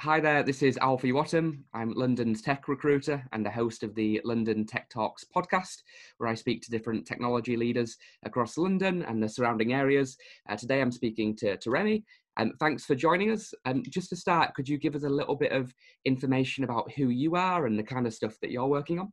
[0.00, 1.58] Hi there, this is Alfie Wattam.
[1.74, 5.82] I'm London's tech recruiter and the host of the London Tech Talks podcast,
[6.16, 10.16] where I speak to different technology leaders across London and the surrounding areas.
[10.48, 12.02] Uh, today I'm speaking to, to Rémi.
[12.38, 13.52] Um, thanks for joining us.
[13.66, 15.74] Um, just to start, could you give us a little bit of
[16.06, 19.12] information about who you are and the kind of stuff that you're working on?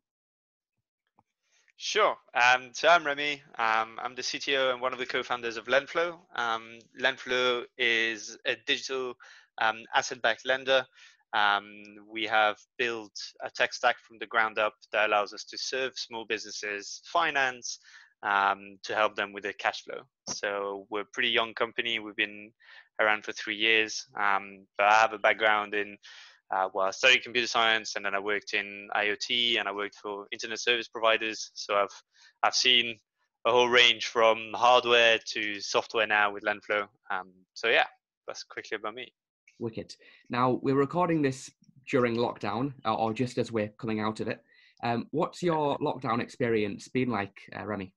[1.76, 2.16] Sure.
[2.34, 3.42] Um, so I'm Rémi.
[3.60, 6.18] Um, I'm the CTO and one of the co-founders of Lendflow.
[6.38, 9.16] Um, Lendflow is a digital
[9.60, 10.86] um, asset-backed lender.
[11.34, 11.66] Um,
[12.10, 13.12] we have built
[13.44, 17.80] a tech stack from the ground up that allows us to serve small businesses finance
[18.24, 20.02] um, to help them with their cash flow.
[20.30, 22.00] So we're a pretty young company.
[22.00, 22.52] We've been
[23.00, 25.98] around for three years, um, but I have a background in
[26.50, 29.96] uh, well, I studied computer science and then I worked in IoT and I worked
[29.96, 31.52] for internet service providers.
[31.54, 32.02] So I've
[32.42, 32.98] I've seen
[33.46, 36.88] a whole range from hardware to software now with Lendflow.
[37.12, 37.86] Um, so yeah,
[38.28, 39.12] that's quickly about me.
[39.60, 39.96] Wicked.
[40.30, 41.52] Now we're recording this
[41.90, 44.44] during lockdown, uh, or just as we're coming out of it.
[44.84, 47.92] Um, what's your lockdown experience been like, uh, Rémi?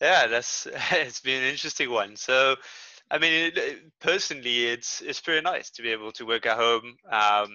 [0.00, 2.16] Yeah, that's it's been an interesting one.
[2.16, 2.56] So,
[3.10, 6.96] I mean, it, personally, it's it's pretty nice to be able to work at home.
[7.10, 7.50] Um,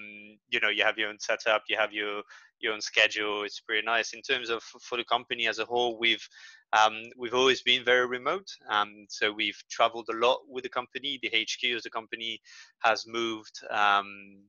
[0.50, 2.24] you know, you have your own setup, you have your
[2.60, 3.44] your own schedule.
[3.44, 4.14] It's pretty nice.
[4.14, 6.28] In terms of for the company as a whole, we've
[6.74, 8.48] um, we've always been very remote.
[8.70, 11.20] Um, so we've traveled a lot with the company.
[11.22, 12.42] The HQ of the company
[12.84, 14.40] has moved um,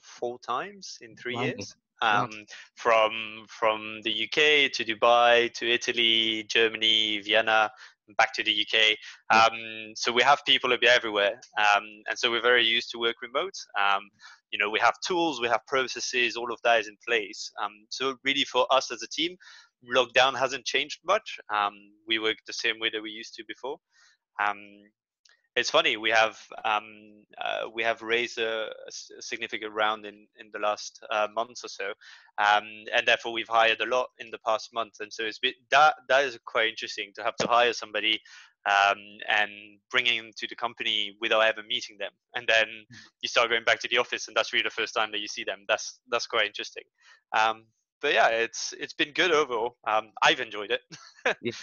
[0.00, 1.44] four times in three wow.
[1.44, 1.74] years.
[2.00, 2.30] Um.
[2.76, 7.72] From from the UK to Dubai to Italy, Germany, Vienna,
[8.16, 8.96] back to the UK.
[9.34, 13.54] Um, so we have people everywhere, um, and so we're very used to work remote.
[13.78, 14.02] Um,
[14.50, 17.50] you know, we have tools, we have processes, all of that is in place.
[17.62, 19.36] Um, so really, for us as a team,
[19.84, 21.38] lockdown hasn't changed much.
[21.54, 21.74] Um,
[22.06, 23.78] we work the same way that we used to before.
[24.42, 24.58] Um,
[25.58, 30.50] it's funny we have um, uh, we have raised a, a, significant round in in
[30.52, 31.88] the last uh, months or so,
[32.38, 34.94] um, and therefore we've hired a lot in the past month.
[35.00, 38.20] And so it's been, that that is quite interesting to have to hire somebody
[38.66, 39.50] um, and
[39.90, 42.96] bringing them to the company without ever meeting them, and then hmm.
[43.22, 45.28] you start going back to the office, and that's really the first time that you
[45.28, 45.64] see them.
[45.68, 46.84] That's that's quite interesting.
[48.00, 49.76] But yeah, it's it's been good overall.
[49.86, 50.80] Um, I've enjoyed it.
[51.42, 51.62] yes.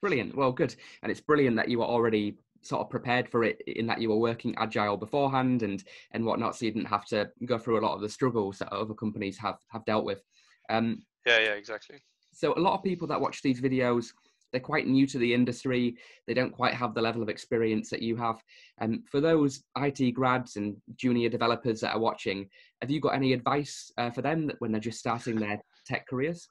[0.00, 0.34] Brilliant.
[0.34, 0.74] Well, good.
[1.02, 4.10] And it's brilliant that you were already sort of prepared for it in that you
[4.10, 7.84] were working agile beforehand and and whatnot, so you didn't have to go through a
[7.84, 10.22] lot of the struggles that other companies have have dealt with.
[10.68, 11.98] Um, yeah, yeah, exactly.
[12.32, 14.06] So a lot of people that watch these videos
[14.52, 15.96] they're quite new to the industry.
[16.26, 18.42] They don't quite have the level of experience that you have.
[18.78, 22.48] And um, for those IT grads and junior developers that are watching,
[22.80, 26.48] have you got any advice uh, for them when they're just starting their tech careers?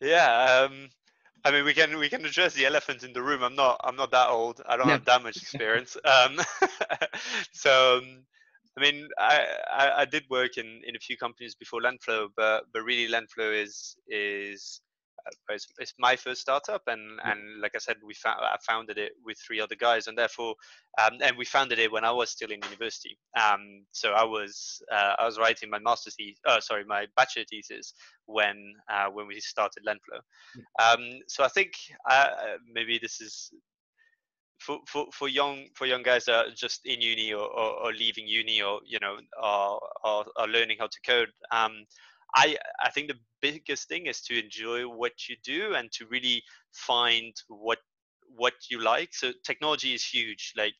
[0.00, 0.88] Yeah, um,
[1.44, 3.42] I mean, we can we can address the elephant in the room.
[3.42, 4.60] I'm not I'm not that old.
[4.66, 4.92] I don't no.
[4.92, 5.96] have that much experience.
[6.04, 6.38] um,
[7.52, 7.98] so.
[7.98, 8.24] Um,
[8.78, 12.64] I mean, I, I, I, did work in, in a few companies before Lendflow, but
[12.72, 14.80] but really Lendflow is is
[15.48, 19.12] it's, it's, my first startup, and and like I said, we found I founded it
[19.24, 20.54] with three other guys, and therefore,
[21.02, 23.18] um, and we founded it when I was still in university.
[23.40, 27.44] Um, so I was uh, I was writing my master's thesis, uh, sorry, my bachelor
[27.50, 27.94] thesis
[28.26, 30.20] when uh, when we started Lendflow.
[30.82, 31.72] Um, so I think
[32.08, 32.28] uh,
[32.72, 33.50] maybe this is
[34.60, 37.92] for, for, for young for young guys that are just in uni or, or, or
[37.92, 41.84] leaving uni or you know are, are, are learning how to code um,
[42.34, 46.42] I I think the biggest thing is to enjoy what you do and to really
[46.72, 47.78] find what
[48.36, 49.14] what you like.
[49.14, 50.52] So technology is huge.
[50.56, 50.74] Like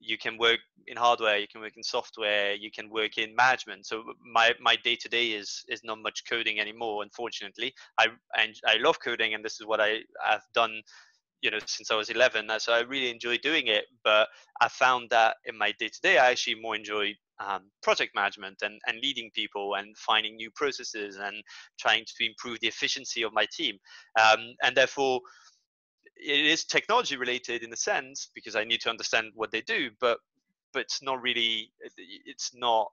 [0.00, 3.86] you can work in hardware, you can work in software, you can work in management.
[3.86, 7.02] So my my day to day is is not much coding anymore.
[7.02, 8.06] Unfortunately, I
[8.36, 10.82] and I love coding, and this is what I have done
[11.42, 14.28] you know since i was 11 so i really enjoy doing it but
[14.60, 18.62] i found that in my day to day i actually more enjoy um, project management
[18.62, 21.36] and, and leading people and finding new processes and
[21.78, 23.76] trying to improve the efficiency of my team.
[24.20, 25.20] Um, and therefore,
[26.16, 29.90] it is technology related in a sense because I need to understand what they do,
[30.00, 30.18] but
[30.72, 31.70] but it's not really
[32.26, 32.88] it's not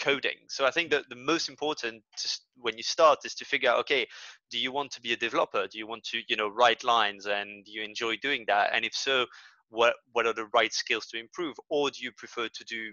[0.00, 0.36] coding.
[0.48, 3.80] So I think that the most important to, when you start is to figure out
[3.80, 4.06] okay,
[4.50, 5.66] do you want to be a developer?
[5.66, 8.70] Do you want to you know write lines and you enjoy doing that?
[8.72, 9.26] And if so,
[9.70, 12.92] what what are the right skills to improve, or do you prefer to do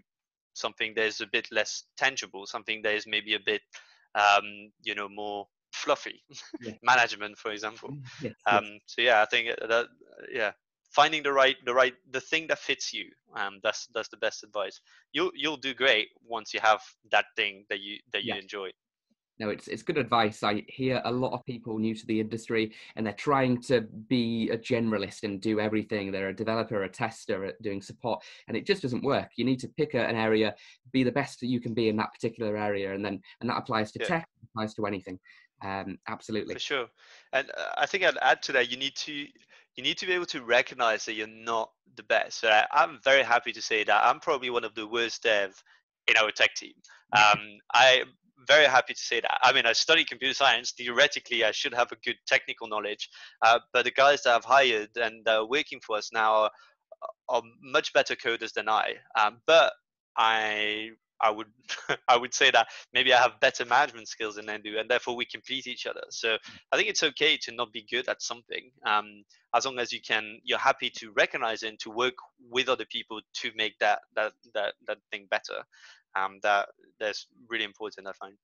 [0.54, 3.62] something that is a bit less tangible, something that is maybe a bit,
[4.16, 6.24] um, you know, more fluffy,
[6.62, 6.74] yeah.
[6.84, 7.90] management, for example.
[7.90, 8.82] Mm, yes, um, yes.
[8.88, 9.88] So yeah, I think that
[10.32, 10.52] yeah,
[10.96, 13.06] finding the right the right the thing that fits you.
[13.36, 14.80] Um, that's that's the best advice.
[15.12, 16.82] You'll you'll do great once you have
[17.12, 18.70] that thing that you that you enjoy.
[19.38, 20.42] no, it's it's good advice.
[20.44, 24.50] I hear a lot of people new to the industry, and they're trying to be
[24.52, 26.12] a generalist and do everything.
[26.12, 29.32] They're a developer, a tester, doing support, and it just doesn't work.
[29.36, 30.56] You need to pick an area,
[30.94, 33.58] be the best that you can be in that particular area, and then and that
[33.58, 34.08] applies to yeah.
[34.08, 35.20] tech, applies to anything.
[35.62, 36.88] Um, absolutely, for sure.
[37.34, 38.72] And uh, I think I'd add to that.
[38.72, 39.28] You need to
[39.76, 42.40] you need to be able to recognize that you're not the best.
[42.40, 45.62] So I'm very happy to say that I'm probably one of the worst dev
[46.08, 46.74] in our tech team.
[47.16, 47.40] Um,
[47.74, 48.04] I
[48.48, 49.40] very happy to say that.
[49.42, 50.72] I mean, I study computer science.
[50.72, 53.10] Theoretically, I should have a good technical knowledge.
[53.42, 56.52] Uh, but the guys that I've hired and uh, working for us now are,
[57.30, 58.96] are much better coders than I.
[59.20, 59.74] Um, but
[60.18, 61.48] I I would
[62.08, 65.16] I would say that maybe I have better management skills than they do, and therefore
[65.16, 66.04] we complete each other.
[66.10, 66.38] So
[66.72, 69.24] I think it's okay to not be good at something, um,
[69.54, 70.40] as long as you can.
[70.44, 72.16] You're happy to recognize it and to work
[72.50, 75.64] with other people to make that that that that thing better
[76.16, 76.70] um, that
[77.00, 78.08] that's really important.
[78.08, 78.36] I find.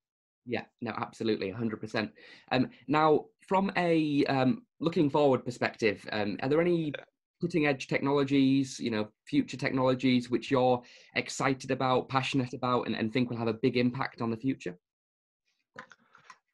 [0.46, 2.10] Yeah, no, absolutely, 100%.
[2.52, 6.92] Um, now, from a um, looking forward perspective, um, are there any
[7.42, 10.82] cutting edge technologies, you know, future technologies which you're
[11.16, 14.78] excited about, passionate about, and, and think will have a big impact on the future?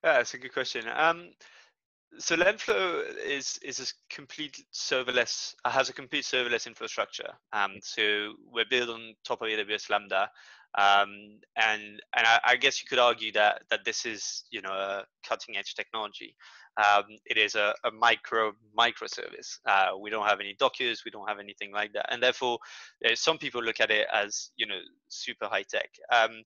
[0.03, 0.85] Yeah, that's a good question.
[0.95, 1.31] Um,
[2.19, 7.31] so Lendflow is is a complete serverless has a complete serverless infrastructure.
[7.53, 10.29] Um, so we're built on top of AWS Lambda,
[10.77, 11.81] um, and
[12.15, 15.57] and I, I, guess you could argue that that this is you know a cutting
[15.57, 16.35] edge technology.
[16.77, 19.57] Um, it is a, a micro microservice.
[19.65, 22.59] Uh, we don't have any Dockers, we don't have anything like that, and therefore
[23.03, 25.89] uh, some people look at it as you know super high tech.
[26.13, 26.43] Um,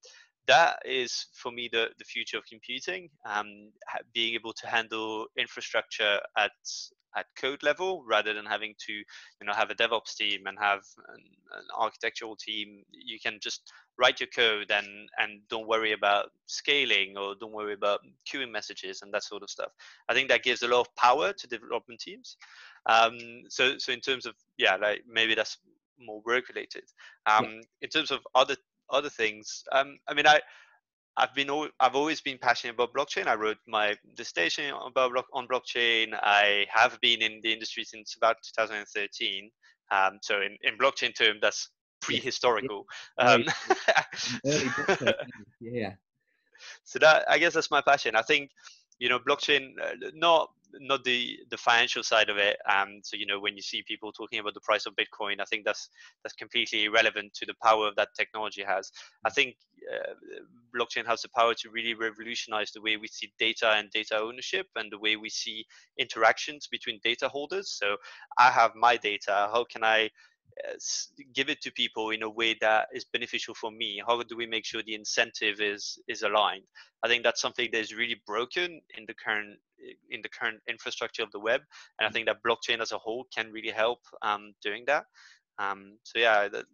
[0.48, 3.72] that is for me the, the future of computing um,
[4.14, 6.52] being able to handle infrastructure at
[7.16, 10.82] at code level rather than having to you know have a devops team and have
[11.10, 11.24] an,
[11.58, 17.16] an, architectural team you can just write your code and and don't worry about scaling
[17.18, 18.00] or don't worry about
[18.32, 19.72] queuing messages and that sort of stuff
[20.10, 22.38] i think that gives a lot of power to development teams
[22.88, 23.18] um,
[23.50, 25.58] so so in terms of yeah like maybe that's
[26.00, 26.84] more work related
[27.28, 27.62] um, yeah.
[27.84, 28.56] in terms of other
[28.90, 30.40] other things um, i mean i
[31.18, 31.50] I've been
[31.80, 33.28] I've always been passionate about blockchain.
[33.28, 36.14] I wrote my dissertation about on blockchain.
[36.14, 39.52] I have been in the industry since about 2013.
[39.92, 41.70] Um, so in, in blockchain term, that's
[42.02, 42.84] prehistorical.
[43.18, 43.44] Um,
[45.60, 45.94] yeah.
[46.84, 48.16] So that I guess that's my passion.
[48.16, 48.52] I think
[49.02, 53.26] you know blockchain uh, not not the the financial side of it um so you
[53.26, 55.90] know when you see people talking about the price of bitcoin i think that's
[56.24, 58.92] that's completely irrelevant to the power that technology has
[59.26, 59.34] i mm.
[59.34, 59.56] think
[59.92, 60.14] uh,
[60.78, 64.68] blockchain has the power to really revolutionize the way we see data and data ownership
[64.76, 65.66] and the way we see
[65.98, 67.98] interactions between data holders so
[68.38, 70.10] i have my data how can i
[71.34, 74.02] give it to people in a way that is beneficial for me?
[74.06, 76.64] How do we make sure the incentive is is aligned?
[77.04, 79.60] I think that's something that is really broken in the current
[80.10, 81.62] in the current infrastructure of the web
[81.98, 82.14] and i mm.
[82.14, 85.06] think that blockchain as a whole can really help um, doing that.
[85.58, 86.66] Um, so yeah the,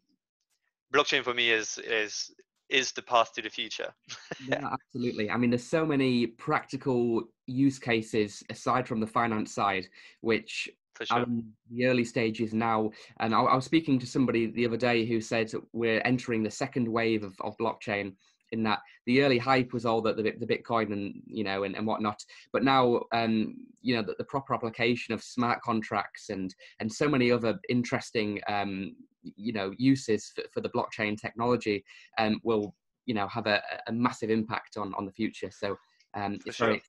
[0.93, 2.31] blockchain for me is is
[2.69, 3.93] is the path to the future.
[4.47, 5.31] Yeah absolutely.
[5.31, 9.87] I mean there's so many practical use cases aside from the finance side
[10.21, 10.69] which
[11.05, 11.25] sure.
[11.71, 12.89] the early stages now.
[13.19, 16.51] And I, I, was speaking to somebody the other day who said we're entering the
[16.51, 18.13] second wave of, of blockchain.
[18.53, 21.75] In that the early hype was all the, the, the Bitcoin and you know and,
[21.75, 22.23] and whatnot,
[22.53, 27.09] but now um, you know the, the proper application of smart contracts and and so
[27.09, 28.95] many other interesting um,
[29.35, 31.83] you know uses for, for the blockchain technology
[32.19, 32.73] um, will
[33.05, 35.51] you know have a, a massive impact on on the future.
[35.51, 35.75] So
[36.13, 36.68] um, it's sure.
[36.68, 36.81] very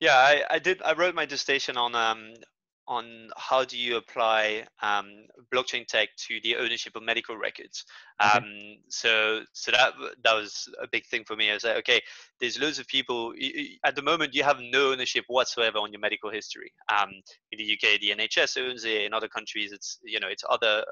[0.00, 0.82] yeah, I, I did.
[0.82, 2.34] I wrote my dissertation on um,
[2.86, 5.06] on how do you apply um,
[5.52, 7.84] blockchain tech to the ownership of medical records.
[8.22, 8.38] Okay.
[8.38, 8.44] Um,
[8.88, 11.50] so so that that was a big thing for me.
[11.50, 12.00] I was like, okay,
[12.40, 13.32] there's loads of people
[13.84, 16.72] at the moment you have no ownership whatsoever on your medical history.
[16.94, 17.10] Um,
[17.52, 19.02] in the UK, the NHS owns it.
[19.02, 20.84] In other countries, it's you know it's other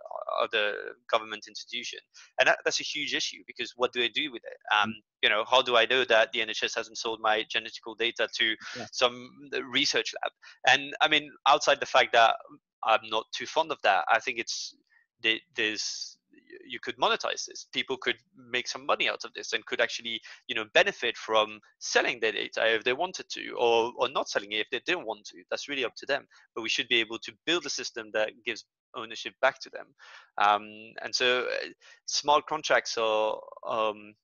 [0.42, 0.74] other
[1.10, 1.98] government institution,
[2.38, 4.56] and that, that's a huge issue because what do I do with it?
[5.22, 8.56] You know, how do I know that the NHS hasn't sold my genetical data to
[8.76, 8.86] yeah.
[8.92, 9.30] some
[9.70, 10.32] research lab?
[10.68, 12.34] And I mean, outside the fact that
[12.84, 14.74] I'm not too fond of that, I think it's
[15.56, 16.16] there's
[16.66, 18.16] you could monetize this people could
[18.50, 22.32] make some money out of this and could actually you know benefit from selling their
[22.32, 25.42] data if they wanted to or or not selling it if they didn't want to
[25.50, 28.30] that's really up to them but we should be able to build a system that
[28.44, 28.64] gives
[28.94, 29.86] ownership back to them
[30.38, 30.62] um,
[31.02, 31.68] and so uh,
[32.06, 34.14] smart contracts are um,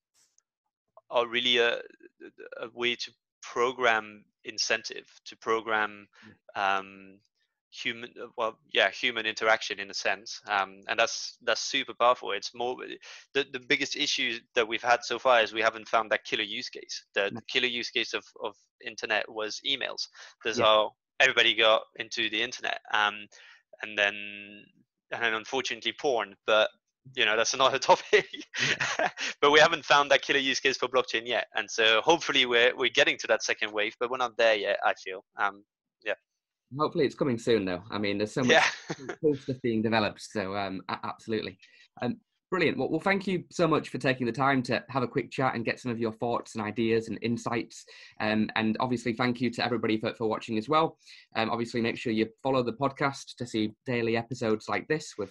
[1.11, 1.81] are really a,
[2.61, 3.13] a way to
[3.43, 6.61] program incentive to program mm.
[6.79, 7.19] um,
[7.71, 12.55] human well yeah human interaction in a sense um, and that's that's super powerful it's
[12.55, 12.77] more
[13.35, 16.43] the, the biggest issue that we've had so far is we haven't found that killer
[16.43, 20.09] use case the, the killer use case of, of internet was emails
[20.45, 20.65] that's yeah.
[20.65, 23.27] how everybody got into the internet um,
[23.83, 24.15] and then
[25.13, 26.71] and then unfortunately porn but
[27.17, 28.27] you know that's another topic.
[29.41, 32.77] But we haven't found that killer use case for blockchain yet and so hopefully we're
[32.77, 35.25] we're getting to that second wave but we're not there yet i feel.
[35.39, 35.65] Um
[36.05, 36.15] yeah.
[36.79, 37.83] Hopefully it's coming soon though.
[37.91, 39.35] I mean there's so much yeah.
[39.35, 41.59] stuff being developed so um absolutely.
[42.03, 42.17] Um
[42.51, 42.79] brilliant.
[42.79, 45.55] Well, well thank you so much for taking the time to have a quick chat
[45.55, 47.85] and get some of your thoughts and ideas and insights.
[48.21, 50.97] Um, and obviously thank you to everybody for, for watching as well.
[51.37, 55.31] Um, obviously make sure you follow the podcast to see daily episodes like this with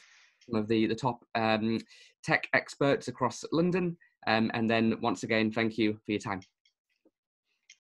[0.53, 1.79] of the, the top um,
[2.23, 3.97] tech experts across London.
[4.27, 6.41] Um, and then once again, thank you for your time.